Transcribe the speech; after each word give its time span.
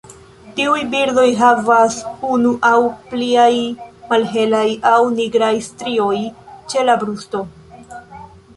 Tiuj 0.59 0.77
birdoj 0.93 1.25
havas 1.41 1.97
unu 2.37 2.53
aŭ 2.69 2.73
pliaj 3.11 3.51
malhelaj 4.13 4.65
aŭ 4.95 4.97
nigraj 5.21 5.53
strioj 5.69 6.19
ĉe 6.73 6.87
la 6.91 6.97
brusto. 7.05 7.47